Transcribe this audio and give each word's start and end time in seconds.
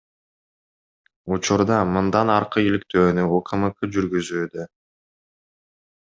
Учурда 1.33 1.75
мындан 1.97 2.31
аркы 2.35 2.63
иликтөөнү 2.69 3.25
УКМК 3.39 3.89
жүргүзүүдө. 3.97 4.65